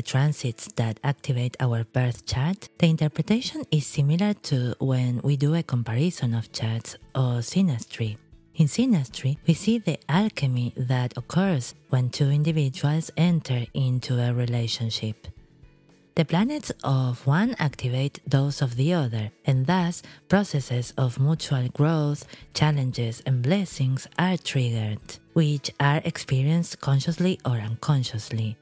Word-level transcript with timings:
the 0.00 0.06
transits 0.10 0.66
that 0.76 0.98
activate 1.04 1.58
our 1.60 1.84
birth 1.84 2.24
chart, 2.24 2.70
the 2.78 2.86
interpretation 2.86 3.62
is 3.70 3.86
similar 3.86 4.32
to 4.32 4.74
when 4.78 5.20
we 5.22 5.36
do 5.36 5.54
a 5.54 5.62
comparison 5.62 6.32
of 6.32 6.50
charts 6.52 6.96
or 7.14 7.44
synastry. 7.44 8.16
In 8.54 8.66
synastry, 8.66 9.36
we 9.46 9.52
see 9.52 9.76
the 9.76 9.98
alchemy 10.08 10.72
that 10.74 11.12
occurs 11.18 11.74
when 11.90 12.08
two 12.08 12.30
individuals 12.30 13.10
enter 13.18 13.66
into 13.74 14.18
a 14.18 14.32
relationship. 14.32 15.26
The 16.14 16.24
planets 16.24 16.72
of 16.82 17.26
one 17.26 17.54
activate 17.58 18.20
those 18.26 18.62
of 18.62 18.76
the 18.76 18.94
other, 18.94 19.30
and 19.44 19.66
thus 19.66 20.02
processes 20.28 20.94
of 20.96 21.20
mutual 21.20 21.68
growth, 21.68 22.24
challenges, 22.54 23.22
and 23.26 23.42
blessings 23.42 24.08
are 24.18 24.38
triggered, 24.38 25.18
which 25.34 25.70
are 25.78 26.00
experienced 26.06 26.80
consciously 26.80 27.38
or 27.44 27.58
unconsciously. 27.58 28.56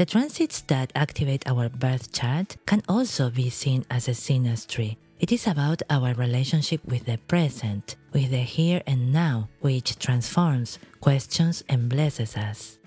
The 0.00 0.06
transits 0.06 0.62
that 0.62 0.92
activate 0.94 1.46
our 1.46 1.68
birth 1.68 2.10
chart 2.10 2.56
can 2.64 2.80
also 2.88 3.28
be 3.28 3.50
seen 3.50 3.84
as 3.90 4.08
a 4.08 4.12
synastry. 4.12 4.96
It 5.18 5.30
is 5.30 5.46
about 5.46 5.82
our 5.90 6.14
relationship 6.14 6.82
with 6.86 7.04
the 7.04 7.18
present, 7.28 7.96
with 8.14 8.30
the 8.30 8.38
here 8.38 8.80
and 8.86 9.12
now, 9.12 9.50
which 9.60 9.98
transforms, 9.98 10.78
questions, 11.02 11.62
and 11.68 11.90
blesses 11.90 12.34
us. 12.34 12.78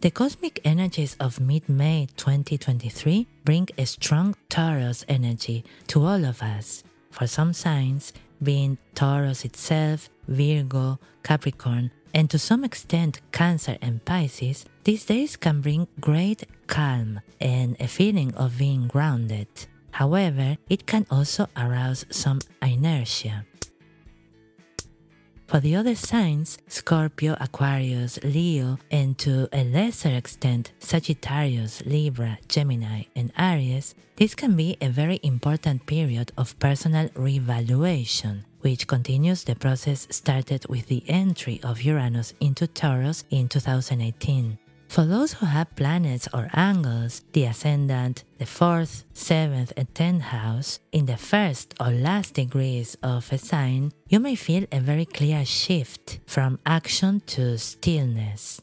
The 0.00 0.12
cosmic 0.12 0.60
energies 0.64 1.16
of 1.18 1.40
mid 1.40 1.68
May 1.68 2.06
2023 2.16 3.26
bring 3.44 3.66
a 3.76 3.84
strong 3.84 4.36
Taurus 4.48 5.04
energy 5.08 5.64
to 5.88 6.04
all 6.04 6.24
of 6.24 6.40
us. 6.40 6.84
For 7.10 7.26
some 7.26 7.52
signs, 7.52 8.12
being 8.44 8.78
Taurus 8.94 9.44
itself, 9.44 10.08
Virgo, 10.28 11.00
Capricorn, 11.24 11.90
and 12.14 12.28
to 12.30 12.38
some 12.38 12.64
extent 12.64 13.20
Cancer 13.32 13.76
and 13.80 14.04
Pisces, 14.04 14.64
these 14.84 15.04
days 15.04 15.36
can 15.36 15.60
bring 15.60 15.88
great 16.00 16.44
calm 16.66 17.20
and 17.40 17.76
a 17.80 17.88
feeling 17.88 18.34
of 18.34 18.58
being 18.58 18.88
grounded. 18.88 19.48
However, 19.92 20.56
it 20.68 20.86
can 20.86 21.06
also 21.10 21.46
arouse 21.56 22.06
some 22.10 22.40
inertia. 22.62 23.44
For 25.50 25.58
the 25.58 25.74
other 25.74 25.96
signs, 25.96 26.58
Scorpio, 26.68 27.36
Aquarius, 27.40 28.20
Leo, 28.22 28.78
and 28.92 29.18
to 29.18 29.48
a 29.52 29.64
lesser 29.64 30.10
extent, 30.10 30.70
Sagittarius, 30.78 31.82
Libra, 31.84 32.38
Gemini, 32.46 33.02
and 33.16 33.32
Aries, 33.36 33.96
this 34.14 34.36
can 34.36 34.54
be 34.54 34.76
a 34.80 34.88
very 34.88 35.18
important 35.24 35.86
period 35.86 36.30
of 36.38 36.56
personal 36.60 37.10
revaluation, 37.16 38.44
which 38.60 38.86
continues 38.86 39.44
the 39.44 39.54
process 39.54 40.06
started 40.10 40.66
with 40.68 40.86
the 40.86 41.02
entry 41.08 41.60
of 41.62 41.82
Uranus 41.82 42.34
into 42.40 42.66
Taurus 42.66 43.24
in 43.30 43.48
2018. 43.48 44.58
For 44.90 45.04
those 45.04 45.34
who 45.34 45.46
have 45.46 45.76
planets 45.76 46.28
or 46.34 46.50
angles, 46.52 47.22
the 47.32 47.44
ascendant, 47.44 48.24
the 48.38 48.44
fourth, 48.44 49.04
seventh, 49.14 49.72
and 49.76 49.94
tenth 49.94 50.22
house, 50.22 50.80
in 50.90 51.06
the 51.06 51.16
first 51.16 51.74
or 51.78 51.90
last 51.90 52.34
degrees 52.34 52.96
of 53.00 53.32
a 53.32 53.38
sign, 53.38 53.92
you 54.08 54.18
may 54.18 54.34
feel 54.34 54.66
a 54.72 54.80
very 54.80 55.04
clear 55.04 55.44
shift 55.44 56.18
from 56.26 56.58
action 56.66 57.22
to 57.26 57.56
stillness. 57.56 58.60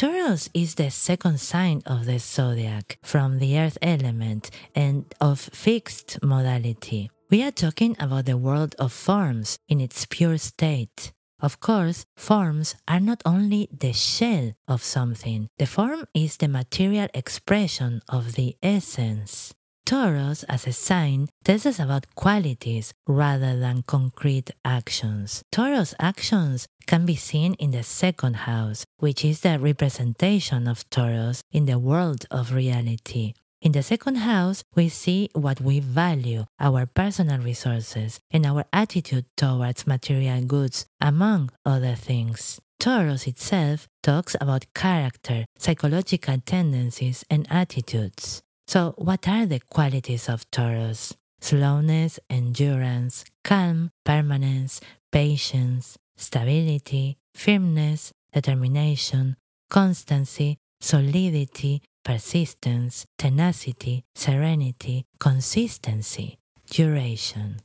Taurus 0.00 0.48
is 0.54 0.76
the 0.76 0.90
second 0.90 1.38
sign 1.40 1.82
of 1.84 2.06
the 2.06 2.18
zodiac 2.18 2.98
from 3.02 3.38
the 3.38 3.58
earth 3.58 3.76
element 3.82 4.50
and 4.74 5.04
of 5.20 5.38
fixed 5.38 6.16
modality. 6.22 7.10
We 7.30 7.42
are 7.42 7.50
talking 7.50 7.96
about 8.00 8.24
the 8.24 8.38
world 8.38 8.74
of 8.78 8.94
forms 8.94 9.58
in 9.68 9.78
its 9.78 10.06
pure 10.06 10.38
state. 10.38 11.12
Of 11.42 11.60
course, 11.60 12.06
forms 12.16 12.76
are 12.88 12.98
not 12.98 13.20
only 13.26 13.68
the 13.78 13.92
shell 13.92 14.52
of 14.66 14.82
something, 14.82 15.50
the 15.58 15.66
form 15.66 16.06
is 16.14 16.38
the 16.38 16.48
material 16.48 17.08
expression 17.12 18.00
of 18.08 18.36
the 18.36 18.56
essence. 18.62 19.52
Taurus, 19.90 20.44
as 20.44 20.68
a 20.68 20.72
sign, 20.72 21.28
tells 21.42 21.66
us 21.66 21.80
about 21.80 22.14
qualities 22.14 22.94
rather 23.08 23.58
than 23.58 23.82
concrete 23.82 24.52
actions. 24.64 25.42
Taurus 25.50 25.96
actions 25.98 26.68
can 26.86 27.04
be 27.04 27.16
seen 27.16 27.54
in 27.54 27.72
the 27.72 27.82
second 27.82 28.34
house, 28.46 28.84
which 28.98 29.24
is 29.24 29.40
the 29.40 29.58
representation 29.58 30.68
of 30.68 30.88
Taurus 30.90 31.42
in 31.50 31.66
the 31.66 31.76
world 31.76 32.24
of 32.30 32.52
reality. 32.52 33.34
In 33.62 33.72
the 33.72 33.82
second 33.82 34.18
house, 34.18 34.62
we 34.76 34.88
see 34.88 35.28
what 35.32 35.60
we 35.60 35.80
value, 35.80 36.44
our 36.60 36.86
personal 36.86 37.40
resources, 37.40 38.20
and 38.30 38.46
our 38.46 38.64
attitude 38.72 39.24
towards 39.36 39.88
material 39.88 40.44
goods, 40.44 40.86
among 41.00 41.50
other 41.66 41.96
things. 41.96 42.60
Taurus 42.78 43.26
itself 43.26 43.88
talks 44.04 44.36
about 44.40 44.72
character, 44.72 45.46
psychological 45.58 46.38
tendencies, 46.46 47.24
and 47.28 47.44
attitudes. 47.50 48.40
So, 48.70 48.94
what 48.98 49.26
are 49.26 49.46
the 49.46 49.58
qualities 49.58 50.28
of 50.28 50.48
Taurus? 50.52 51.12
Slowness, 51.40 52.20
endurance, 52.30 53.24
calm, 53.42 53.90
permanence, 54.04 54.80
patience, 55.10 55.98
stability, 56.16 57.18
firmness, 57.34 58.12
determination, 58.32 59.34
constancy, 59.70 60.58
solidity, 60.80 61.82
persistence, 62.04 63.06
tenacity, 63.18 64.04
serenity, 64.14 65.04
consistency, 65.18 66.38
duration. 66.70 67.56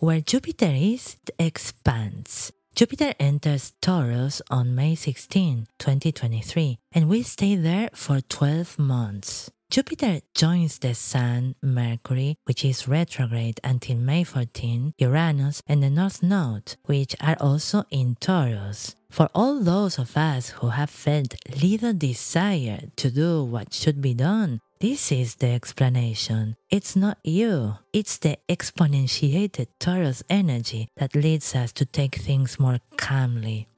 Where 0.00 0.22
Jupiter 0.22 0.72
is, 0.72 1.18
expands. 1.38 2.52
Jupiter 2.74 3.12
enters 3.20 3.74
Taurus 3.82 4.40
on 4.50 4.74
May 4.74 4.94
16, 4.94 5.66
2023, 5.78 6.78
and 6.92 7.06
we 7.06 7.22
stay 7.22 7.54
there 7.54 7.90
for 7.92 8.22
12 8.22 8.78
months. 8.78 9.50
Jupiter 9.70 10.20
joins 10.34 10.78
the 10.78 10.94
Sun, 10.94 11.54
Mercury, 11.62 12.36
which 12.46 12.64
is 12.64 12.88
retrograde 12.88 13.60
until 13.62 13.96
May 13.96 14.24
14, 14.24 14.94
Uranus, 14.96 15.62
and 15.68 15.82
the 15.82 15.90
North 15.90 16.22
Node, 16.22 16.76
which 16.86 17.14
are 17.20 17.36
also 17.38 17.84
in 17.90 18.16
Taurus. 18.20 18.96
For 19.10 19.28
all 19.34 19.60
those 19.60 19.98
of 19.98 20.16
us 20.16 20.48
who 20.48 20.70
have 20.70 20.88
felt 20.88 21.34
little 21.62 21.92
desire 21.92 22.84
to 22.96 23.10
do 23.10 23.44
what 23.44 23.74
should 23.74 24.00
be 24.00 24.14
done, 24.14 24.62
this 24.80 25.12
is 25.12 25.36
the 25.36 25.48
explanation. 25.48 26.56
It's 26.70 26.96
not 26.96 27.18
you. 27.22 27.74
It's 27.92 28.16
the 28.16 28.38
exponentiated 28.48 29.66
Taurus 29.78 30.22
energy 30.30 30.88
that 30.96 31.14
leads 31.14 31.54
us 31.54 31.72
to 31.72 31.84
take 31.84 32.16
things 32.16 32.58
more 32.58 32.78
calmly. 32.96 33.68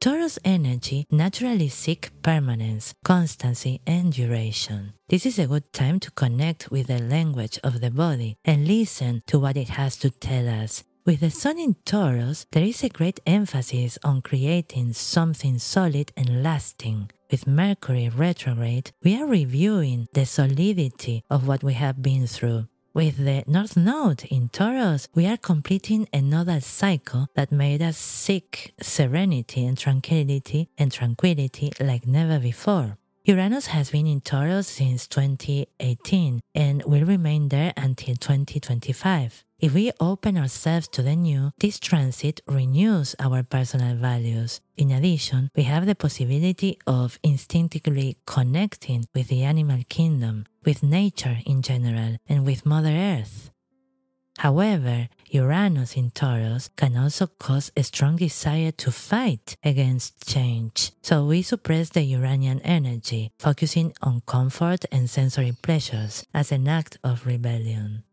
Taurus 0.00 0.38
energy 0.42 1.04
naturally 1.10 1.68
seek 1.68 2.10
permanence, 2.22 2.94
constancy, 3.04 3.82
and 3.86 4.14
duration. 4.14 4.94
This 5.10 5.26
is 5.26 5.38
a 5.38 5.46
good 5.46 5.70
time 5.74 6.00
to 6.00 6.10
connect 6.10 6.70
with 6.70 6.86
the 6.86 7.02
language 7.02 7.58
of 7.62 7.82
the 7.82 7.90
body 7.90 8.38
and 8.42 8.66
listen 8.66 9.22
to 9.26 9.38
what 9.38 9.58
it 9.58 9.68
has 9.68 9.98
to 9.98 10.08
tell 10.08 10.48
us. 10.48 10.84
With 11.04 11.20
the 11.20 11.30
Sun 11.30 11.58
in 11.58 11.76
Taurus, 11.84 12.46
there 12.52 12.64
is 12.64 12.82
a 12.82 12.88
great 12.88 13.20
emphasis 13.26 13.98
on 14.02 14.22
creating 14.22 14.94
something 14.94 15.58
solid 15.58 16.12
and 16.16 16.42
lasting. 16.42 17.10
With 17.30 17.46
Mercury 17.46 18.08
retrograde, 18.08 18.90
we 19.04 19.20
are 19.20 19.26
reviewing 19.26 20.08
the 20.14 20.26
solidity 20.26 21.22
of 21.30 21.46
what 21.46 21.62
we 21.62 21.74
have 21.74 22.02
been 22.02 22.26
through. 22.26 22.66
With 22.92 23.18
the 23.18 23.44
North 23.46 23.76
Node 23.76 24.24
in 24.24 24.48
Taurus, 24.48 25.06
we 25.14 25.26
are 25.26 25.36
completing 25.36 26.08
another 26.12 26.60
cycle 26.60 27.28
that 27.36 27.52
made 27.52 27.82
us 27.82 27.96
seek 27.96 28.74
serenity 28.82 29.64
and 29.64 29.78
tranquility 29.78 30.70
and 30.76 30.90
tranquility 30.90 31.70
like 31.78 32.04
never 32.04 32.40
before. 32.40 32.98
Uranus 33.24 33.66
has 33.66 33.90
been 33.90 34.08
in 34.08 34.22
Taurus 34.22 34.66
since 34.66 35.06
2018 35.06 36.40
and 36.56 36.82
will 36.84 37.04
remain 37.04 37.48
there 37.48 37.72
until 37.76 38.16
2025. 38.16 39.44
If 39.60 39.74
we 39.74 39.92
open 40.00 40.38
ourselves 40.38 40.88
to 40.88 41.02
the 41.02 41.14
new, 41.14 41.52
this 41.58 41.78
transit 41.78 42.40
renews 42.48 43.14
our 43.18 43.42
personal 43.42 43.94
values. 43.94 44.62
In 44.78 44.90
addition, 44.90 45.50
we 45.54 45.64
have 45.64 45.84
the 45.84 45.94
possibility 45.94 46.78
of 46.86 47.18
instinctively 47.22 48.16
connecting 48.24 49.04
with 49.14 49.28
the 49.28 49.42
animal 49.42 49.82
kingdom, 49.90 50.46
with 50.64 50.82
nature 50.82 51.40
in 51.44 51.60
general, 51.60 52.16
and 52.26 52.46
with 52.46 52.64
Mother 52.64 52.88
Earth. 52.88 53.50
However, 54.38 55.08
Uranus 55.28 55.94
in 55.94 56.10
Taurus 56.10 56.70
can 56.74 56.96
also 56.96 57.26
cause 57.26 57.70
a 57.76 57.82
strong 57.82 58.16
desire 58.16 58.72
to 58.72 58.90
fight 58.90 59.56
against 59.62 60.26
change, 60.26 60.92
so 61.02 61.26
we 61.26 61.42
suppress 61.42 61.90
the 61.90 62.00
Uranian 62.00 62.60
energy, 62.62 63.30
focusing 63.38 63.92
on 64.00 64.22
comfort 64.26 64.86
and 64.90 65.10
sensory 65.10 65.52
pleasures 65.60 66.24
as 66.32 66.50
an 66.50 66.66
act 66.66 66.96
of 67.04 67.26
rebellion. 67.26 68.04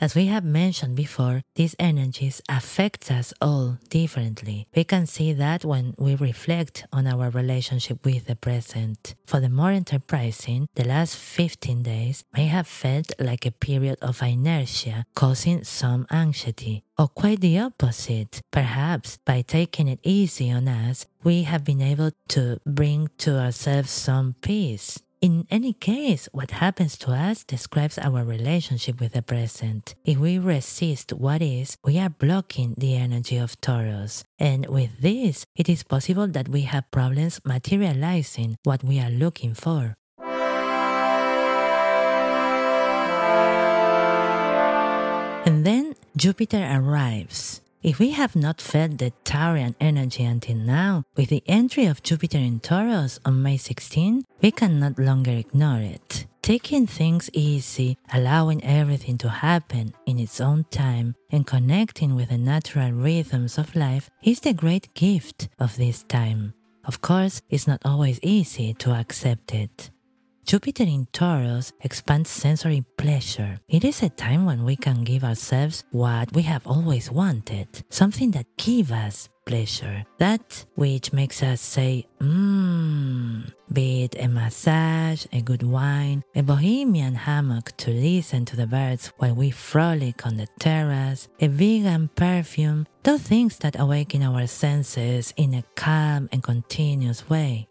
As 0.00 0.14
we 0.14 0.26
have 0.26 0.44
mentioned 0.44 0.96
before, 0.96 1.42
these 1.56 1.76
energies 1.78 2.40
affect 2.48 3.10
us 3.10 3.34
all 3.38 3.76
differently. 3.90 4.66
We 4.74 4.84
can 4.84 5.06
see 5.06 5.34
that 5.34 5.62
when 5.62 5.94
we 5.98 6.14
reflect 6.14 6.86
on 6.90 7.06
our 7.06 7.28
relationship 7.28 8.02
with 8.02 8.24
the 8.24 8.34
present. 8.34 9.14
For 9.26 9.40
the 9.40 9.50
more 9.50 9.72
enterprising, 9.72 10.68
the 10.74 10.88
last 10.88 11.16
15 11.16 11.82
days 11.82 12.24
may 12.34 12.46
have 12.46 12.66
felt 12.66 13.12
like 13.18 13.44
a 13.44 13.50
period 13.50 13.98
of 14.00 14.22
inertia, 14.22 15.04
causing 15.14 15.64
some 15.64 16.06
anxiety. 16.10 16.82
Or 16.98 17.08
quite 17.08 17.40
the 17.40 17.58
opposite. 17.58 18.40
Perhaps 18.50 19.18
by 19.26 19.42
taking 19.42 19.86
it 19.86 20.00
easy 20.02 20.50
on 20.50 20.66
us, 20.66 21.06
we 21.22 21.42
have 21.42 21.62
been 21.62 21.82
able 21.82 22.12
to 22.28 22.58
bring 22.64 23.10
to 23.18 23.38
ourselves 23.38 23.90
some 23.90 24.34
peace. 24.40 24.98
In 25.20 25.46
any 25.50 25.74
case, 25.74 26.30
what 26.32 26.50
happens 26.64 26.96
to 26.96 27.12
us 27.12 27.44
describes 27.44 27.98
our 27.98 28.24
relationship 28.24 29.02
with 29.02 29.12
the 29.12 29.20
present. 29.20 29.94
If 30.02 30.16
we 30.16 30.38
resist 30.38 31.12
what 31.12 31.42
is, 31.42 31.76
we 31.84 31.98
are 31.98 32.08
blocking 32.08 32.74
the 32.78 32.96
energy 32.96 33.36
of 33.36 33.60
Taurus. 33.60 34.24
And 34.38 34.64
with 34.64 35.02
this, 35.02 35.44
it 35.54 35.68
is 35.68 35.82
possible 35.82 36.26
that 36.28 36.48
we 36.48 36.62
have 36.62 36.90
problems 36.90 37.38
materializing 37.44 38.56
what 38.64 38.82
we 38.82 38.98
are 38.98 39.10
looking 39.10 39.52
for. 39.52 39.94
And 45.44 45.66
then 45.66 45.96
Jupiter 46.16 46.64
arrives. 46.64 47.60
If 47.82 47.98
we 47.98 48.10
have 48.10 48.36
not 48.36 48.60
felt 48.60 48.98
the 48.98 49.10
Taurian 49.24 49.74
energy 49.80 50.22
until 50.22 50.56
now, 50.56 51.02
with 51.16 51.30
the 51.30 51.42
entry 51.46 51.86
of 51.86 52.02
Jupiter 52.02 52.36
in 52.36 52.60
Taurus 52.60 53.18
on 53.24 53.42
May 53.42 53.56
16, 53.56 54.22
we 54.42 54.50
can 54.50 54.78
no 54.80 54.92
longer 54.98 55.30
ignore 55.30 55.80
it. 55.80 56.26
Taking 56.42 56.86
things 56.86 57.30
easy, 57.32 57.96
allowing 58.12 58.62
everything 58.62 59.16
to 59.18 59.30
happen 59.30 59.94
in 60.04 60.18
its 60.18 60.42
own 60.42 60.64
time, 60.70 61.14
and 61.30 61.46
connecting 61.46 62.14
with 62.14 62.28
the 62.28 62.36
natural 62.36 62.92
rhythms 62.92 63.56
of 63.56 63.74
life 63.74 64.10
is 64.22 64.40
the 64.40 64.52
great 64.52 64.92
gift 64.92 65.48
of 65.58 65.76
this 65.78 66.02
time. 66.02 66.52
Of 66.84 67.00
course, 67.00 67.40
it's 67.48 67.66
not 67.66 67.80
always 67.86 68.20
easy 68.22 68.74
to 68.74 68.92
accept 68.92 69.54
it. 69.54 69.90
Jupiter 70.44 70.82
in 70.82 71.06
Taurus 71.12 71.72
expands 71.82 72.30
sensory 72.30 72.84
pleasure. 72.96 73.60
It 73.68 73.84
is 73.84 74.02
a 74.02 74.08
time 74.08 74.46
when 74.46 74.64
we 74.64 74.74
can 74.74 75.04
give 75.04 75.22
ourselves 75.22 75.84
what 75.92 76.32
we 76.34 76.42
have 76.42 76.66
always 76.66 77.10
wanted, 77.10 77.68
something 77.88 78.32
that 78.32 78.46
gives 78.56 78.90
us 78.90 79.28
pleasure, 79.46 80.04
that 80.18 80.64
which 80.74 81.12
makes 81.12 81.42
us 81.42 81.60
say, 81.60 82.06
mmm, 82.20 83.52
be 83.72 84.04
it 84.04 84.16
a 84.18 84.28
massage, 84.28 85.26
a 85.32 85.40
good 85.40 85.62
wine, 85.62 86.22
a 86.34 86.42
bohemian 86.42 87.14
hammock 87.14 87.76
to 87.76 87.90
listen 87.90 88.44
to 88.44 88.56
the 88.56 88.66
birds 88.66 89.12
while 89.18 89.34
we 89.34 89.50
frolic 89.50 90.26
on 90.26 90.36
the 90.36 90.48
terrace, 90.58 91.28
a 91.40 91.48
vegan 91.48 92.08
perfume, 92.14 92.86
those 93.02 93.22
things 93.22 93.58
that 93.58 93.78
awaken 93.78 94.22
our 94.22 94.46
senses 94.46 95.32
in 95.36 95.54
a 95.54 95.64
calm 95.74 96.28
and 96.32 96.42
continuous 96.42 97.28
way. 97.30 97.66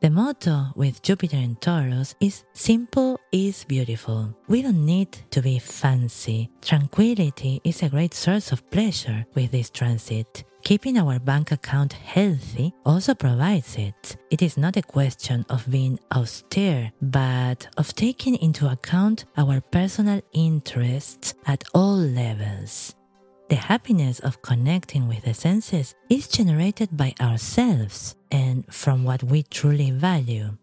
The 0.00 0.08
motto 0.08 0.68
with 0.76 1.02
Jupiter 1.02 1.36
in 1.36 1.56
Taurus 1.56 2.14
is 2.20 2.44
simple 2.54 3.20
is 3.32 3.64
beautiful. 3.64 4.34
We 4.48 4.62
don't 4.62 4.86
need 4.86 5.12
to 5.30 5.42
be 5.42 5.58
fancy. 5.58 6.48
Tranquility 6.62 7.60
is 7.64 7.82
a 7.82 7.90
great 7.90 8.14
source 8.14 8.50
of 8.50 8.68
pleasure 8.70 9.26
with 9.34 9.50
this 9.50 9.68
transit. 9.68 10.44
Keeping 10.62 10.96
our 10.96 11.18
bank 11.18 11.52
account 11.52 11.92
healthy 11.92 12.72
also 12.86 13.12
provides 13.12 13.76
it. 13.76 14.16
It 14.30 14.40
is 14.40 14.56
not 14.56 14.78
a 14.78 14.82
question 14.82 15.44
of 15.50 15.70
being 15.70 16.00
austere, 16.16 16.92
but 17.02 17.68
of 17.76 17.94
taking 17.94 18.36
into 18.36 18.72
account 18.72 19.26
our 19.36 19.60
personal 19.60 20.22
interests 20.32 21.34
at 21.44 21.62
all 21.74 21.98
levels. 21.98 22.94
The 23.50 23.56
happiness 23.56 24.20
of 24.20 24.40
connecting 24.40 25.08
with 25.08 25.24
the 25.24 25.34
senses 25.34 25.94
is 26.08 26.26
generated 26.26 26.96
by 26.96 27.12
ourselves 27.20 28.16
and 28.30 28.64
from 28.72 29.04
what 29.04 29.22
we 29.22 29.42
truly 29.42 29.90
value. 29.90 30.56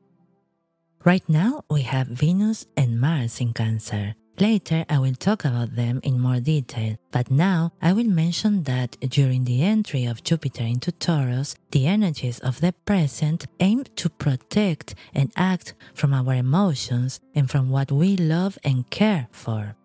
Right 1.04 1.28
now, 1.30 1.64
we 1.69 1.84
have 1.84 2.08
Venus 2.08 2.66
and 2.75 3.00
Mars 3.00 3.40
in 3.40 3.54
Cancer. 3.54 4.16
Later, 4.40 4.86
I 4.88 5.00
will 5.00 5.16
talk 5.16 5.46
about 5.46 5.75
them 5.75 6.00
in 6.04 6.19
more 6.19 6.40
detail, 6.40 6.98
but 7.12 7.31
now 7.31 7.72
I 7.81 7.94
will 7.94 8.06
mention 8.06 8.64
that 8.64 8.96
during 9.00 9.46
the 9.46 9.64
entry 9.64 10.06
of 10.06 10.24
Jupiter 10.24 10.64
into 10.64 10.92
Taurus, 10.92 11.56
the 11.72 11.88
energies 11.88 12.40
of 12.40 12.62
the 12.62 12.74
present 12.86 13.48
aim 13.60 13.86
to 13.96 14.10
protect 14.10 14.94
and 15.16 15.31
act 15.36 15.74
from 15.96 16.14
our 16.14 16.36
emotions 16.36 17.19
and 17.34 17.50
from 17.50 17.72
what 17.72 17.92
we 17.92 18.16
love 18.16 18.60
and 18.64 18.88
care 18.92 19.28
for. 19.31 19.75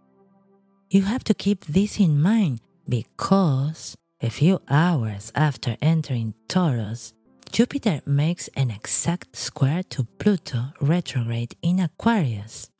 You 0.90 1.02
have 1.02 1.24
to 1.24 1.34
keep 1.34 1.64
this 1.64 1.98
in 1.98 2.20
mind 2.20 2.60
because 2.86 3.96
a 4.20 4.28
few 4.28 4.60
hours 4.68 5.32
after 5.34 5.78
entering 5.80 6.34
Taurus, 6.46 7.14
Jupiter 7.52 8.00
makes 8.06 8.48
an 8.56 8.70
exact 8.70 9.36
square 9.36 9.82
to 9.90 10.04
Pluto 10.18 10.72
retrograde 10.80 11.54
in 11.60 11.80
Aquarius. 11.80 12.70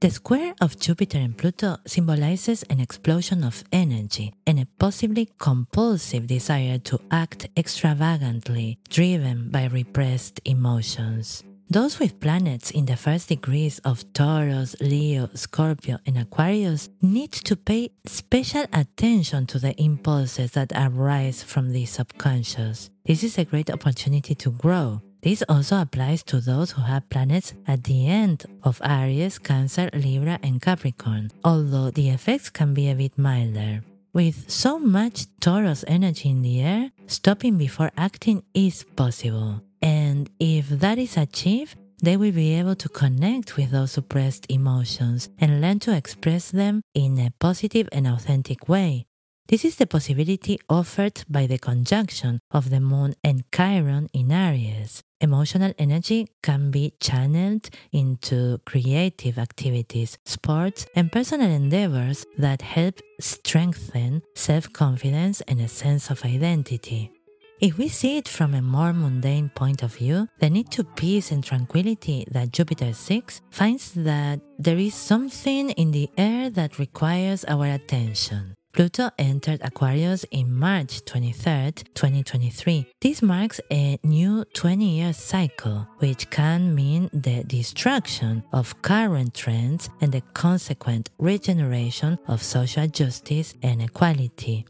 The 0.00 0.10
square 0.10 0.54
of 0.60 0.80
Jupiter 0.80 1.18
and 1.18 1.38
Pluto 1.38 1.76
symbolizes 1.86 2.64
an 2.64 2.80
explosion 2.80 3.44
of 3.44 3.62
energy 3.70 4.34
and 4.48 4.58
a 4.58 4.66
possibly 4.80 5.28
compulsive 5.38 6.26
desire 6.26 6.78
to 6.78 6.98
act 7.12 7.46
extravagantly, 7.56 8.80
driven 8.88 9.48
by 9.50 9.66
repressed 9.66 10.40
emotions. 10.44 11.44
Those 11.72 12.00
with 12.00 12.18
planets 12.18 12.72
in 12.72 12.86
the 12.86 12.96
first 12.96 13.28
degrees 13.28 13.78
of 13.84 14.02
Taurus, 14.12 14.74
Leo, 14.80 15.30
Scorpio, 15.34 15.98
and 16.04 16.18
Aquarius 16.18 16.88
need 17.00 17.30
to 17.30 17.54
pay 17.54 17.90
special 18.06 18.64
attention 18.72 19.46
to 19.46 19.60
the 19.60 19.80
impulses 19.80 20.50
that 20.50 20.72
arise 20.74 21.44
from 21.44 21.70
the 21.70 21.84
subconscious. 21.84 22.90
This 23.06 23.22
is 23.22 23.38
a 23.38 23.44
great 23.44 23.70
opportunity 23.70 24.34
to 24.34 24.50
grow. 24.50 25.00
This 25.22 25.44
also 25.48 25.80
applies 25.80 26.24
to 26.24 26.40
those 26.40 26.72
who 26.72 26.82
have 26.82 27.08
planets 27.08 27.54
at 27.68 27.84
the 27.84 28.08
end 28.08 28.46
of 28.64 28.82
Aries, 28.82 29.38
Cancer, 29.38 29.90
Libra, 29.92 30.40
and 30.42 30.60
Capricorn, 30.60 31.30
although 31.44 31.92
the 31.92 32.08
effects 32.08 32.50
can 32.50 32.74
be 32.74 32.90
a 32.90 32.96
bit 32.96 33.16
milder. 33.16 33.84
With 34.12 34.50
so 34.50 34.80
much 34.80 35.26
Taurus 35.38 35.84
energy 35.86 36.30
in 36.30 36.42
the 36.42 36.62
air, 36.62 36.90
stopping 37.06 37.58
before 37.58 37.92
acting 37.96 38.42
is 38.54 38.84
possible. 38.96 39.62
And 40.20 40.28
if 40.38 40.68
that 40.68 40.98
is 40.98 41.16
achieved, 41.16 41.78
they 42.02 42.18
will 42.18 42.32
be 42.32 42.52
able 42.52 42.74
to 42.74 42.90
connect 42.90 43.56
with 43.56 43.70
those 43.70 43.92
suppressed 43.92 44.44
emotions 44.50 45.30
and 45.38 45.62
learn 45.62 45.78
to 45.78 45.96
express 45.96 46.50
them 46.50 46.82
in 46.94 47.18
a 47.18 47.32
positive 47.40 47.88
and 47.90 48.06
authentic 48.06 48.68
way. 48.68 49.06
This 49.48 49.64
is 49.64 49.76
the 49.76 49.86
possibility 49.86 50.58
offered 50.68 51.24
by 51.26 51.46
the 51.46 51.56
conjunction 51.56 52.38
of 52.50 52.68
the 52.68 52.80
moon 52.80 53.14
and 53.24 53.44
Chiron 53.50 54.10
in 54.12 54.30
Aries. 54.30 55.02
Emotional 55.22 55.72
energy 55.78 56.28
can 56.42 56.70
be 56.70 56.92
channeled 57.00 57.70
into 57.90 58.58
creative 58.66 59.38
activities, 59.38 60.18
sports, 60.26 60.84
and 60.94 61.10
personal 61.10 61.48
endeavors 61.48 62.26
that 62.36 62.60
help 62.60 63.00
strengthen 63.20 64.20
self 64.34 64.70
confidence 64.70 65.40
and 65.48 65.62
a 65.62 65.68
sense 65.68 66.10
of 66.10 66.22
identity. 66.26 67.10
If 67.60 67.76
we 67.76 67.88
see 67.88 68.16
it 68.16 68.26
from 68.26 68.54
a 68.54 68.62
more 68.62 68.94
mundane 68.94 69.50
point 69.50 69.82
of 69.82 69.96
view, 69.96 70.26
the 70.38 70.48
need 70.48 70.70
to 70.70 70.82
peace 70.82 71.30
and 71.30 71.44
tranquility 71.44 72.26
that 72.30 72.52
Jupiter 72.52 72.94
seeks 72.94 73.42
finds 73.50 73.92
that 73.92 74.40
there 74.58 74.78
is 74.78 74.94
something 74.94 75.68
in 75.72 75.90
the 75.90 76.08
air 76.16 76.48
that 76.48 76.78
requires 76.78 77.44
our 77.44 77.66
attention. 77.66 78.54
Pluto 78.72 79.10
entered 79.18 79.60
Aquarius 79.62 80.24
in 80.30 80.54
March 80.54 81.04
23, 81.04 81.72
2023. 81.92 82.86
This 83.02 83.20
marks 83.20 83.60
a 83.70 83.98
new 84.04 84.46
20 84.54 84.84
year 84.86 85.12
cycle, 85.12 85.86
which 85.98 86.30
can 86.30 86.74
mean 86.74 87.10
the 87.12 87.44
destruction 87.44 88.42
of 88.54 88.80
current 88.80 89.34
trends 89.34 89.90
and 90.00 90.12
the 90.12 90.22
consequent 90.32 91.10
regeneration 91.18 92.18
of 92.26 92.42
social 92.42 92.86
justice 92.86 93.52
and 93.62 93.82
equality. 93.82 94.64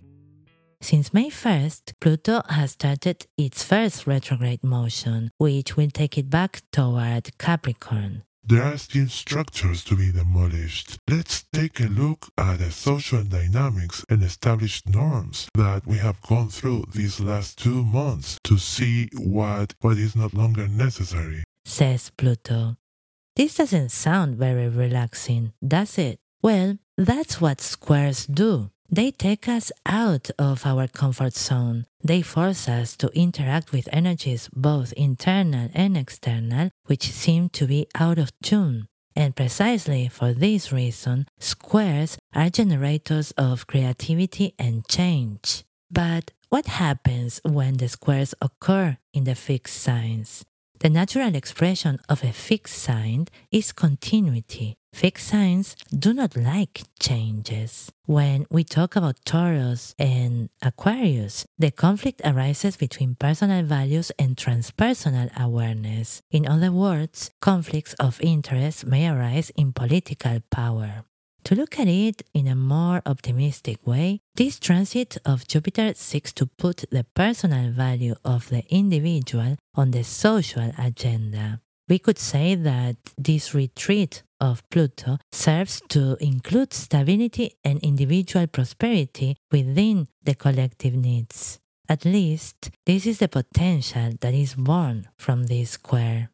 Since 0.82 1.12
May 1.12 1.28
1st, 1.28 1.92
Pluto 2.00 2.42
has 2.48 2.72
started 2.72 3.26
its 3.36 3.62
first 3.62 4.06
retrograde 4.06 4.64
motion, 4.64 5.30
which 5.36 5.76
will 5.76 5.90
take 5.90 6.16
it 6.16 6.30
back 6.30 6.62
toward 6.72 7.36
Capricorn. 7.38 8.22
There 8.42 8.62
are 8.62 8.78
still 8.78 9.06
structures 9.08 9.84
to 9.84 9.94
be 9.94 10.10
demolished. 10.10 10.98
Let's 11.06 11.44
take 11.52 11.78
a 11.80 11.84
look 11.84 12.30
at 12.38 12.58
the 12.58 12.70
social 12.70 13.22
dynamics 13.22 14.04
and 14.08 14.22
established 14.22 14.88
norms 14.88 15.48
that 15.54 15.86
we 15.86 15.98
have 15.98 16.20
gone 16.22 16.48
through 16.48 16.84
these 16.94 17.20
last 17.20 17.58
two 17.58 17.84
months 17.84 18.38
to 18.44 18.56
see 18.56 19.08
what, 19.14 19.74
what 19.80 19.98
is 19.98 20.16
not 20.16 20.32
longer 20.34 20.66
necessary. 20.66 21.44
Says 21.66 22.10
Pluto. 22.16 22.76
This 23.36 23.56
doesn't 23.56 23.90
sound 23.90 24.36
very 24.36 24.68
relaxing, 24.68 25.52
does 25.64 25.98
it? 25.98 26.18
Well, 26.42 26.78
that's 26.96 27.40
what 27.40 27.60
squares 27.60 28.26
do. 28.26 28.70
They 28.92 29.12
take 29.12 29.46
us 29.46 29.70
out 29.86 30.30
of 30.36 30.66
our 30.66 30.88
comfort 30.88 31.34
zone. 31.34 31.86
They 32.02 32.22
force 32.22 32.68
us 32.68 32.96
to 32.96 33.08
interact 33.14 33.70
with 33.70 33.88
energies 33.92 34.50
both 34.52 34.92
internal 34.94 35.68
and 35.74 35.96
external, 35.96 36.70
which 36.86 37.12
seem 37.12 37.50
to 37.50 37.68
be 37.68 37.86
out 37.94 38.18
of 38.18 38.32
tune. 38.42 38.88
And 39.14 39.36
precisely 39.36 40.08
for 40.08 40.32
this 40.32 40.72
reason, 40.72 41.26
squares 41.38 42.18
are 42.34 42.50
generators 42.50 43.30
of 43.32 43.68
creativity 43.68 44.54
and 44.58 44.84
change. 44.88 45.62
But 45.88 46.32
what 46.48 46.66
happens 46.66 47.40
when 47.44 47.76
the 47.76 47.88
squares 47.88 48.34
occur 48.42 48.98
in 49.12 49.22
the 49.22 49.36
fixed 49.36 49.80
signs? 49.80 50.44
The 50.80 50.90
natural 50.90 51.36
expression 51.36 52.00
of 52.08 52.24
a 52.24 52.32
fixed 52.32 52.78
sign 52.78 53.28
is 53.52 53.70
continuity. 53.70 54.79
Fixed 54.92 55.28
signs 55.28 55.76
do 55.96 56.12
not 56.12 56.36
like 56.36 56.82
changes. 56.98 57.90
When 58.06 58.44
we 58.50 58.64
talk 58.64 58.96
about 58.96 59.24
Taurus 59.24 59.94
and 59.98 60.50
Aquarius, 60.62 61.46
the 61.58 61.70
conflict 61.70 62.20
arises 62.24 62.76
between 62.76 63.14
personal 63.14 63.64
values 63.64 64.12
and 64.18 64.36
transpersonal 64.36 65.30
awareness. 65.38 66.20
In 66.30 66.46
other 66.46 66.72
words, 66.72 67.30
conflicts 67.40 67.94
of 67.94 68.20
interest 68.20 68.84
may 68.84 69.08
arise 69.08 69.50
in 69.56 69.72
political 69.72 70.40
power. 70.50 71.04
To 71.44 71.54
look 71.54 71.78
at 71.78 71.88
it 71.88 72.22
in 72.34 72.46
a 72.46 72.54
more 72.54 73.00
optimistic 73.06 73.86
way, 73.86 74.20
this 74.34 74.58
transit 74.58 75.16
of 75.24 75.48
Jupiter 75.48 75.94
seeks 75.94 76.32
to 76.34 76.46
put 76.46 76.84
the 76.90 77.06
personal 77.14 77.70
value 77.72 78.16
of 78.24 78.50
the 78.50 78.64
individual 78.68 79.56
on 79.74 79.92
the 79.92 80.04
social 80.04 80.72
agenda. 80.78 81.60
We 81.88 81.98
could 81.98 82.18
say 82.18 82.54
that 82.54 82.96
this 83.16 83.54
retreat 83.54 84.22
of 84.40 84.68
Pluto 84.70 85.18
serves 85.30 85.82
to 85.88 86.16
include 86.20 86.72
stability 86.72 87.52
and 87.64 87.78
individual 87.80 88.46
prosperity 88.46 89.36
within 89.52 90.08
the 90.22 90.34
collective 90.34 90.94
needs. 90.94 91.60
At 91.88 92.04
least, 92.04 92.70
this 92.86 93.06
is 93.06 93.18
the 93.18 93.28
potential 93.28 94.12
that 94.20 94.34
is 94.34 94.54
born 94.54 95.08
from 95.18 95.44
this 95.46 95.70
square. 95.70 96.30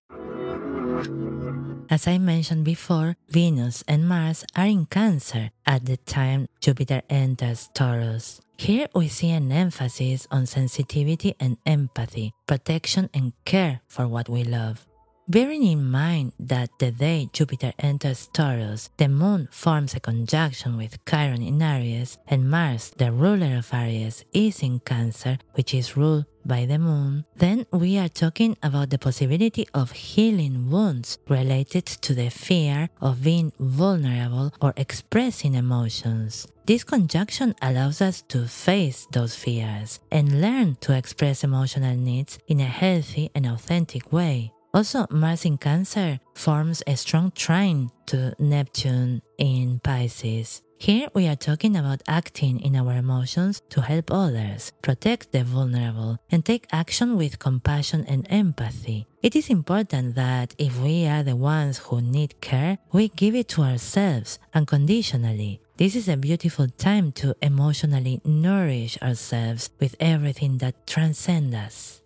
As 1.89 2.07
I 2.07 2.19
mentioned 2.19 2.65
before, 2.65 3.17
Venus 3.31 3.85
and 3.87 4.09
Mars 4.09 4.45
are 4.57 4.67
in 4.67 4.87
Cancer 4.87 5.51
at 5.67 5.87
the 5.87 5.97
time 5.97 6.49
Jupiter 6.61 7.03
enters 7.09 7.71
Taurus. 7.75 8.41
Here 8.59 8.89
we 8.95 9.09
see 9.09 9.31
an 9.31 9.53
emphasis 9.53 10.27
on 10.31 10.47
sensitivity 10.47 11.35
and 11.39 11.59
empathy, 11.65 12.33
protection 12.47 13.09
and 13.15 13.33
care 13.45 13.81
for 13.87 14.09
what 14.09 14.29
we 14.29 14.45
love. 14.45 14.87
Bearing 15.28 15.64
in 15.64 15.90
mind 15.90 16.35
that 16.38 16.71
the 16.78 16.92
day 16.92 17.28
Jupiter 17.33 17.73
enters 17.80 18.28
Taurus, 18.33 18.90
the 18.97 19.09
moon 19.09 19.49
forms 19.50 19.95
a 19.95 20.00
conjunction 20.00 20.76
with 20.76 21.04
Chiron 21.04 21.42
in 21.42 21.61
Aries, 21.61 22.16
and 22.28 22.49
Mars, 22.49 22.92
the 22.97 23.11
ruler 23.11 23.56
of 23.56 23.75
Aries, 23.75 24.25
is 24.33 24.62
in 24.62 24.78
Cancer, 24.78 25.38
which 25.54 25.75
is 25.75 25.97
ruled 25.97 26.26
by 26.45 26.64
the 26.64 26.78
moon, 26.78 27.25
then 27.35 27.66
we 27.73 27.99
are 27.99 28.09
talking 28.09 28.56
about 28.62 28.90
the 28.90 28.99
possibility 28.99 29.66
of 29.75 29.90
healing 29.90 30.71
wounds 30.71 31.18
related 31.28 31.87
to 31.87 32.14
the 32.14 32.30
fear 32.30 32.88
of 33.00 33.25
being 33.25 33.52
vulnerable 33.59 34.54
or 34.62 34.73
expressing 34.76 35.54
emotions. 35.54 36.47
This 36.66 36.85
conjunction 36.85 37.54
allows 37.62 38.00
us 38.00 38.23
to 38.28 38.47
face 38.47 39.09
those 39.11 39.35
fears 39.35 39.99
and 40.12 40.40
learn 40.40 40.76
to 40.83 40.97
express 40.97 41.42
emotional 41.42 41.97
needs 41.97 42.38
in 42.47 42.61
a 42.61 42.64
healthy 42.64 43.30
and 43.35 43.47
authentic 43.47 44.12
way. 44.12 44.52
Also, 44.76 45.06
Mars 45.09 45.47
in 45.47 45.56
Cancer 45.56 46.21
forms 46.35 46.83
a 46.87 46.99
strong 46.99 47.33
trine 47.35 47.90
to 48.04 48.35
Neptune 48.38 49.23
in 49.38 49.80
Pisces. 49.83 50.61
Here 50.76 51.09
we 51.14 51.26
are 51.28 51.35
talking 51.35 51.76
about 51.76 52.02
acting 52.06 52.61
in 52.61 52.76
our 52.76 52.92
emotions 52.92 53.62
to 53.71 53.80
help 53.80 54.12
others, 54.12 54.73
protect 54.83 55.33
the 55.33 55.45
vulnerable, 55.45 56.18
and 56.30 56.45
take 56.45 56.66
action 56.73 57.16
with 57.16 57.38
compassion 57.38 58.04
and 58.06 58.26
empathy. 58.28 59.06
It 59.23 59.35
is 59.35 59.49
important 59.49 60.14
that 60.16 60.54
if 60.59 60.78
we 60.78 61.06
are 61.06 61.23
the 61.23 61.37
ones 61.37 61.78
who 61.78 62.02
need 62.02 62.38
care, 62.42 62.76
we 62.92 63.09
give 63.09 63.35
it 63.35 63.49
to 63.56 63.62
ourselves 63.62 64.38
unconditionally. 64.52 65.62
This 65.78 65.97
is 65.97 66.06
a 66.06 66.18
beautiful 66.18 66.68
time 66.68 67.12
to 67.12 67.35
emotionally 67.40 68.21
nourish 68.26 68.99
ourselves 69.00 69.71
with 69.80 69.97
everything 69.99 70.59
that 70.59 70.87
transcends 70.87 71.54
us. 71.54 72.02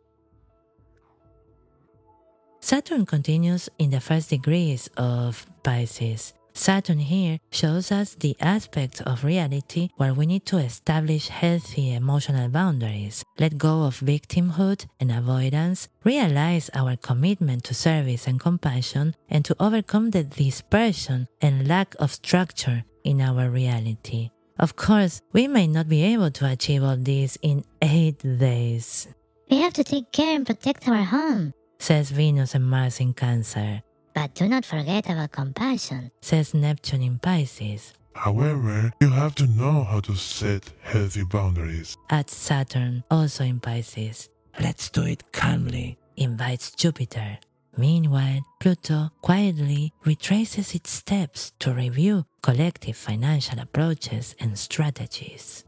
Saturn 2.60 3.06
continues 3.06 3.68
in 3.78 3.90
the 3.90 4.00
first 4.00 4.28
degrees 4.30 4.88
of 4.96 5.46
Pisces. 5.62 6.34
Saturn 6.52 6.98
here 6.98 7.38
shows 7.50 7.90
us 7.90 8.14
the 8.14 8.36
aspects 8.38 9.00
of 9.00 9.24
reality 9.24 9.88
where 9.96 10.12
we 10.12 10.26
need 10.26 10.44
to 10.46 10.58
establish 10.58 11.28
healthy 11.28 11.94
emotional 11.94 12.48
boundaries, 12.48 13.24
let 13.38 13.56
go 13.56 13.84
of 13.84 14.00
victimhood 14.00 14.84
and 15.00 15.10
avoidance, 15.10 15.88
realize 16.04 16.68
our 16.74 16.96
commitment 16.96 17.64
to 17.64 17.74
service 17.74 18.26
and 18.26 18.38
compassion, 18.38 19.14
and 19.30 19.44
to 19.46 19.56
overcome 19.58 20.10
the 20.10 20.24
dispersion 20.24 21.28
and 21.40 21.66
lack 21.66 21.94
of 21.98 22.12
structure 22.12 22.84
in 23.04 23.22
our 23.22 23.48
reality. 23.48 24.30
Of 24.58 24.76
course, 24.76 25.22
we 25.32 25.48
may 25.48 25.66
not 25.66 25.88
be 25.88 26.02
able 26.02 26.30
to 26.32 26.50
achieve 26.52 26.82
all 26.82 26.96
this 26.98 27.38
in 27.40 27.64
eight 27.80 28.18
days. 28.18 29.08
We 29.50 29.62
have 29.62 29.72
to 29.74 29.84
take 29.84 30.12
care 30.12 30.36
and 30.36 30.46
protect 30.46 30.86
our 30.86 31.02
home 31.02 31.54
says 31.80 32.10
Venus 32.10 32.54
and 32.54 32.68
Mars 32.68 33.00
in 33.00 33.12
Cancer. 33.14 33.82
But 34.14 34.34
do 34.34 34.48
not 34.48 34.64
forget 34.64 35.08
about 35.08 35.32
compassion, 35.32 36.10
says 36.20 36.54
Neptune 36.54 37.02
in 37.02 37.18
Pisces. 37.18 37.94
However, 38.14 38.92
you 39.00 39.08
have 39.08 39.34
to 39.36 39.46
know 39.46 39.84
how 39.84 40.00
to 40.00 40.14
set 40.14 40.72
healthy 40.82 41.24
boundaries. 41.24 41.96
Adds 42.10 42.36
Saturn, 42.36 43.02
also 43.10 43.44
in 43.44 43.60
Pisces. 43.60 44.28
Let's 44.60 44.90
do 44.90 45.04
it 45.04 45.32
calmly, 45.32 45.96
invites 46.16 46.72
Jupiter. 46.72 47.38
Meanwhile, 47.76 48.40
Pluto 48.58 49.10
quietly 49.22 49.92
retraces 50.04 50.74
its 50.74 50.90
steps 50.90 51.52
to 51.60 51.72
review 51.72 52.26
collective 52.42 52.96
financial 52.96 53.58
approaches 53.60 54.34
and 54.38 54.58
strategies. 54.58 55.64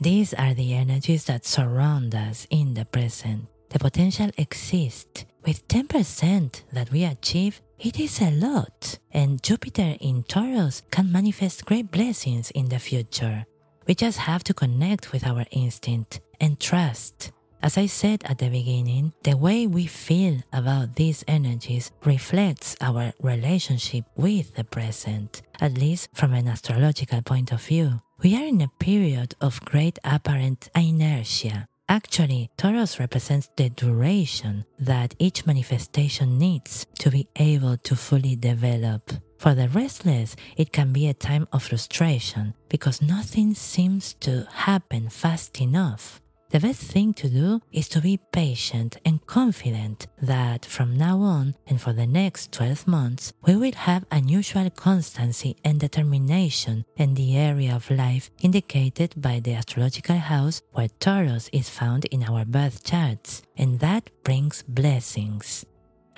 These 0.00 0.34
are 0.34 0.54
the 0.54 0.74
energies 0.74 1.24
that 1.24 1.46
surround 1.46 2.14
us 2.14 2.46
in 2.50 2.74
the 2.74 2.84
present 2.84 3.46
the 3.70 3.78
potential 3.78 4.30
exists. 4.36 5.24
With 5.44 5.66
10% 5.68 6.62
that 6.72 6.90
we 6.90 7.04
achieve, 7.04 7.60
it 7.78 8.00
is 8.00 8.20
a 8.20 8.30
lot, 8.30 8.98
and 9.12 9.42
Jupiter 9.42 9.96
in 10.00 10.24
Taurus 10.24 10.82
can 10.90 11.12
manifest 11.12 11.64
great 11.64 11.90
blessings 11.90 12.50
in 12.50 12.68
the 12.68 12.78
future. 12.78 13.46
We 13.86 13.94
just 13.94 14.18
have 14.18 14.44
to 14.44 14.54
connect 14.54 15.12
with 15.12 15.26
our 15.26 15.44
instinct 15.50 16.20
and 16.40 16.58
trust. 16.60 17.32
As 17.62 17.76
I 17.76 17.86
said 17.86 18.22
at 18.24 18.38
the 18.38 18.50
beginning, 18.50 19.12
the 19.22 19.36
way 19.36 19.66
we 19.66 19.86
feel 19.86 20.38
about 20.52 20.94
these 20.94 21.24
energies 21.26 21.90
reflects 22.04 22.76
our 22.80 23.12
relationship 23.20 24.04
with 24.16 24.54
the 24.54 24.64
present, 24.64 25.42
at 25.60 25.78
least 25.78 26.08
from 26.14 26.34
an 26.34 26.46
astrological 26.46 27.22
point 27.22 27.50
of 27.50 27.62
view. 27.62 28.00
We 28.22 28.36
are 28.36 28.46
in 28.46 28.60
a 28.60 28.70
period 28.78 29.34
of 29.40 29.64
great 29.64 29.98
apparent 30.04 30.68
inertia, 30.74 31.68
Actually, 31.90 32.50
Taurus 32.58 33.00
represents 33.00 33.48
the 33.56 33.70
duration 33.70 34.66
that 34.78 35.14
each 35.18 35.46
manifestation 35.46 36.38
needs 36.38 36.86
to 36.98 37.10
be 37.10 37.26
able 37.36 37.78
to 37.78 37.96
fully 37.96 38.36
develop. 38.36 39.10
For 39.38 39.54
the 39.54 39.68
restless, 39.68 40.36
it 40.56 40.70
can 40.70 40.92
be 40.92 41.08
a 41.08 41.14
time 41.14 41.48
of 41.50 41.62
frustration 41.62 42.52
because 42.68 43.00
nothing 43.00 43.54
seems 43.54 44.12
to 44.20 44.46
happen 44.52 45.08
fast 45.08 45.60
enough. 45.62 46.20
The 46.50 46.60
best 46.60 46.80
thing 46.80 47.12
to 47.14 47.28
do 47.28 47.60
is 47.72 47.90
to 47.90 48.00
be 48.00 48.16
patient 48.32 48.96
and 49.04 49.24
confident 49.26 50.06
that 50.22 50.64
from 50.64 50.96
now 50.96 51.20
on 51.20 51.54
and 51.66 51.78
for 51.78 51.92
the 51.92 52.06
next 52.06 52.52
12 52.52 52.86
months, 52.88 53.34
we 53.46 53.54
will 53.54 53.74
have 53.74 54.06
unusual 54.10 54.70
constancy 54.70 55.56
and 55.62 55.78
determination 55.78 56.86
in 56.96 57.12
the 57.14 57.36
area 57.36 57.76
of 57.76 57.90
life 57.90 58.30
indicated 58.40 59.12
by 59.20 59.40
the 59.40 59.52
astrological 59.52 60.16
house 60.16 60.62
where 60.72 60.88
Taurus 61.00 61.50
is 61.52 61.68
found 61.68 62.06
in 62.06 62.22
our 62.24 62.46
birth 62.46 62.82
charts, 62.82 63.42
and 63.58 63.80
that 63.80 64.08
brings 64.24 64.62
blessings. 64.62 65.66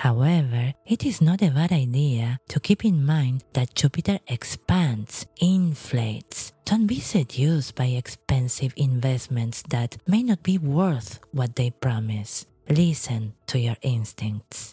However, 0.01 0.73
it 0.87 1.05
is 1.05 1.21
not 1.21 1.43
a 1.43 1.51
bad 1.51 1.73
idea 1.73 2.41
to 2.49 2.59
keep 2.59 2.87
in 2.87 3.05
mind 3.05 3.45
that 3.53 3.75
Jupiter 3.75 4.19
expands, 4.29 5.27
inflates. 5.43 6.55
Don't 6.65 6.87
be 6.87 7.01
seduced 7.01 7.75
by 7.75 7.93
expensive 7.93 8.73
investments 8.79 9.63
that 9.69 9.99
may 10.07 10.23
not 10.23 10.43
be 10.43 10.57
worth 10.57 11.21
what 11.33 11.55
they 11.55 11.69
promise. 11.69 12.47
Listen 12.71 13.35
to 13.49 13.59
your 13.59 13.77
instincts. 13.83 14.73